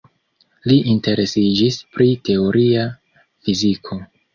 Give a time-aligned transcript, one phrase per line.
[0.71, 2.91] Li interesiĝis pri teoria
[3.25, 4.05] fiziko.